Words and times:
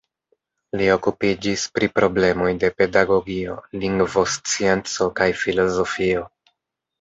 Li 0.79 0.85
okupiĝis 0.93 1.65
pri 1.75 1.89
problemoj 1.99 2.47
de 2.63 2.71
pedagogio, 2.79 3.59
lingvoscienco 3.85 5.09
kaj 5.21 5.29
filozofio. 5.43 6.27